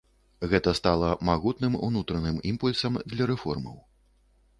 Гэта 0.51 0.71
стала 0.77 1.09
магутным 1.29 1.75
унутраным 1.87 2.39
імпульсам 2.53 2.97
для 3.13 3.29
рэформаў. 3.33 3.77